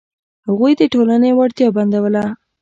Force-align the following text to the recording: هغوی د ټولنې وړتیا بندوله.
هغوی 0.47 0.73
د 0.79 0.81
ټولنې 0.93 1.29
وړتیا 1.35 1.67
بندوله. 1.75 2.23